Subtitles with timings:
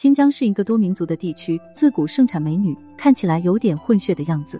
[0.00, 4.58] 新疆是一个多民族的地区，自古盛产美女，看起来有点混血的样子。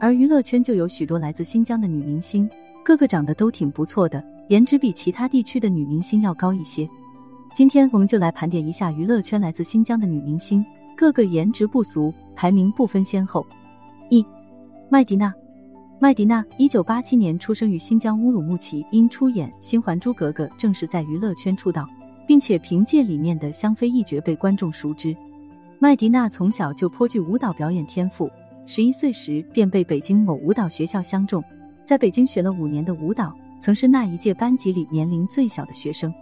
[0.00, 2.50] 而娱乐圈就有许多来自新疆的女明星，
[2.84, 6.90] 个个长得都挺不错的，颜值比其他地区的女明星要高一些。
[7.54, 10.66] 今天我们就来盘点一下娱乐圈来自新疆的女明星，
[10.96, 13.46] 个个颜值不俗，排名不分先后。
[14.10, 14.26] 一，
[14.88, 15.32] 麦迪娜。
[16.00, 21.88] 麦迪娜，一九八七年出生于新疆乌鲁木齐，因出演《新还珠格格》正式在娱乐圈出道，
[22.26, 25.16] 并且凭借里面的香妃一角被观众熟知。
[25.78, 28.30] 麦迪娜从小就颇具舞蹈表演天赋，
[28.66, 31.42] 十一岁时便被北京某舞蹈学校相中，
[31.84, 36.12] 在北京学了五年的舞蹈，曾是那一届班级里年龄最小的学生。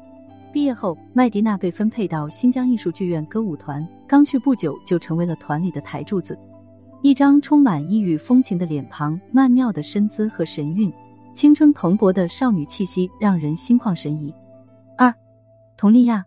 [0.53, 6.39] 毕业后，麦迪娜被分配到新疆艺术剧院歌舞团，刚去不久就成为了团里的台柱子。
[7.01, 10.93] 一张充满异域风情的脸庞，曼妙的身姿和神韵，
[11.35, 14.33] 青春蓬勃的少女气息，让人心旷神怡。
[14.99, 15.13] 二，
[15.83, 16.25] 佟丽娅，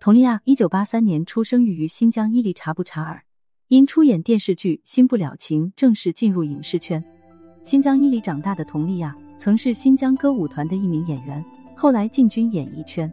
[0.00, 3.24] 佟丽娅一九八三年出生于新疆伊犁察布查尔，
[3.66, 7.04] 因出演电视剧《新不了情》正式进入影视圈。
[7.64, 13.12] 新疆伊犁长大的佟丽娅，曾是新疆歌舞团的一名演员，后来进军演艺圈。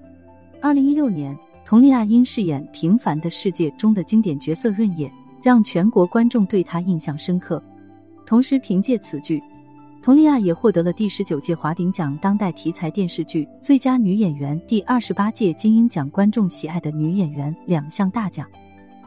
[0.61, 5.11] 二零一六年，佟丽娅因饰演《平凡的世界》中的经典角色润叶。
[5.41, 7.59] 让全国观众对她印象深刻。
[8.27, 9.41] 同时，凭借此剧，
[10.01, 18.47] 佟丽娅也获得了第十九届华鼎奖当代题材电视剧最佳女演员、第二十八届金鹰奖观众喜爱的女演员两项大奖。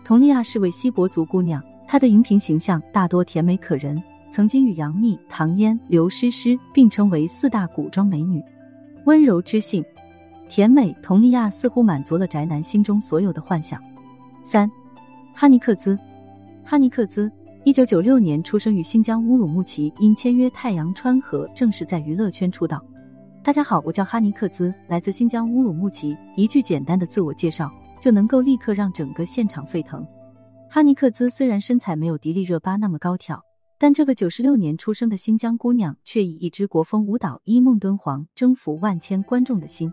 [0.04, 8.40] 佟丽娅是位锡伯族姑娘，她的荧屏形象大多甜美可人，曾经与杨幂、唐嫣、刘诗诗并称为四大古装美女。
[9.04, 9.84] 温柔知性、
[10.48, 13.82] 甜美，佟丽娅似乎满足了宅男心中所有的幻想。
[14.44, 14.70] 三，
[15.34, 15.98] 哈尼克孜。
[16.64, 17.28] 哈尼克孜，
[17.64, 22.84] 一九九六年出生于新疆乌鲁木齐，因签约太阳川河，正式在娱乐圈出道。
[23.42, 26.14] 大家好，我叫哈尼克孜，来自新疆乌鲁木齐。
[26.36, 30.06] 一句简单的自我介绍，就能够立刻让整个现场沸腾。
[30.68, 33.42] 哈尼克孜虽然身材没有迪丽热巴那么高挑，
[33.78, 39.90] 但这个九十六年出生的新疆姑娘，却以一支国风舞蹈《一梦敦煌》征服万千观众的心。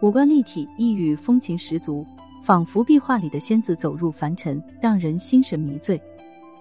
[0.00, 2.06] 五官立体，异域风情十足。
[2.44, 6.00] 仿佛壁画里的仙子走入凡尘，让人心神迷醉。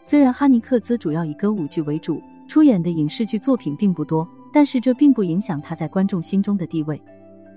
[0.10, 7.00] 虽然哈尼克孜主要以歌舞剧为主，出演的影视剧作品并不多，但是这并不影响他在观众心中的地位。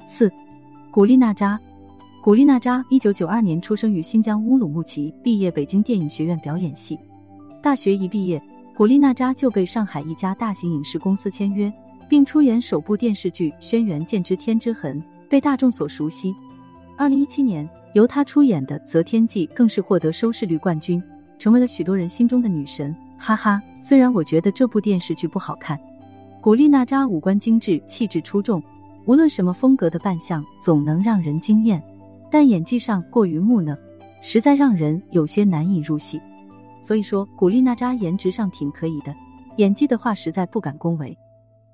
[0.07, 0.31] 四，
[0.91, 1.59] 古力娜扎，
[2.23, 6.99] 古力娜扎，一九九二年出生于新疆乌鲁木齐，毕业北京电影学院表演系。
[7.63, 8.39] 大学一毕业，
[8.77, 11.73] 古力娜扎就被上海一家大型影视公司签约，
[12.07, 16.35] 并出演首部电视剧《轩辕剑之天之痕》，被大众所熟悉。
[16.99, 17.67] 二零一七年。
[17.95, 21.03] 由她出演的《择天记》更是获得收视率冠军，
[21.39, 22.95] 成为了许多人心中的女神。
[23.19, 25.79] 哈哈，虽然我觉得这部电视剧不好看，
[26.41, 28.63] 古力娜扎五官精致，气质出众，
[29.07, 31.83] 无论什么风格的扮相总能让人惊艳，
[32.31, 33.79] 但演技上过于木讷，
[34.23, 36.21] 实在让人有些难以入戏。
[36.83, 39.15] 所以说，古力娜扎颜值上挺可以的，
[39.59, 41.17] 演技的话实在不敢恭维。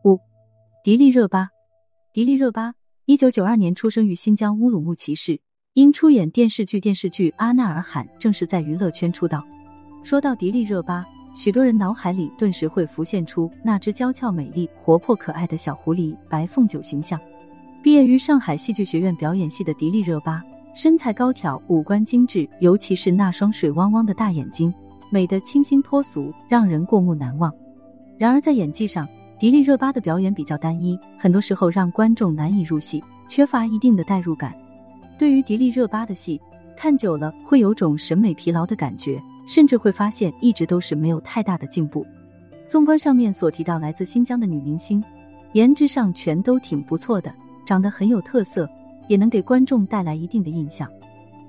[0.05, 0.21] 五，
[0.85, 1.49] 迪丽热巴，
[2.13, 2.75] 迪丽热巴，
[3.07, 5.41] 一九九二年出生于新疆乌鲁木齐市。
[5.79, 9.41] 因出演电视剧电视剧《阿纳尔罕》，正式在娱乐圈出道。
[10.03, 11.07] 说到迪丽热巴，
[11.37, 17.17] 许多人脑海里顿时会浮现出那只娇俏美丽、活泼可爱的小狐狸白凤九形象。
[17.81, 20.43] 毕业于上海戏剧学院表演系的迪丽热巴，
[20.75, 24.75] 身材高挑，五官精致，尤其是那双水汪汪的大眼睛，
[25.13, 27.55] 美得清新脱俗，让人过目难忘。
[28.17, 29.07] 然而在演技上，
[29.39, 34.53] 迪丽热巴的表演比较单一，很多时候让观众难以入戏，缺乏一定的代入感。
[35.19, 36.41] 对于迪丽热巴的戏，
[36.77, 42.07] 看久了会有种审美疲劳的感觉，甚至会发现一直都是没有太大的进步。
[42.69, 45.03] 纵观上面所提到来自新疆的女明星，
[45.55, 47.35] 颜值上全都挺不错的，
[47.67, 48.69] 长得很有特色，
[49.09, 50.89] 也能给观众带来一定的印象。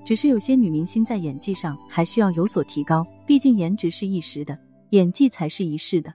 [0.04, 4.58] 只是有些女明星在演技上还需要有所提高，毕竟颜值是一时的，
[4.90, 6.12] 演技才是一世的。